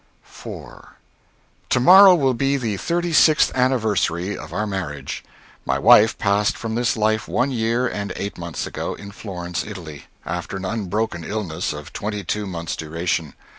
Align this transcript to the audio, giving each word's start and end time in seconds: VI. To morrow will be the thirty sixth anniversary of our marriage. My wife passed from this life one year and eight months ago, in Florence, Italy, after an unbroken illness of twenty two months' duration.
VI. 0.33 0.79
To 1.69 1.79
morrow 1.79 2.15
will 2.15 2.33
be 2.33 2.57
the 2.57 2.77
thirty 2.77 3.13
sixth 3.13 3.55
anniversary 3.55 4.35
of 4.35 4.51
our 4.51 4.65
marriage. 4.65 5.23
My 5.63 5.77
wife 5.77 6.17
passed 6.17 6.57
from 6.57 6.73
this 6.73 6.97
life 6.97 7.27
one 7.27 7.51
year 7.51 7.87
and 7.87 8.11
eight 8.15 8.35
months 8.35 8.65
ago, 8.65 8.95
in 8.95 9.11
Florence, 9.11 9.63
Italy, 9.63 10.05
after 10.25 10.57
an 10.57 10.65
unbroken 10.65 11.23
illness 11.23 11.71
of 11.71 11.93
twenty 11.93 12.23
two 12.23 12.47
months' 12.47 12.75
duration. 12.75 13.35